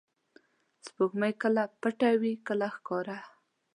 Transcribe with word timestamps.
•سپوږمۍ 0.85 1.33
کله 1.41 1.63
پټه 1.81 2.09
وي، 2.21 2.33
کله 2.47 2.67
ښکاره. 2.75 3.17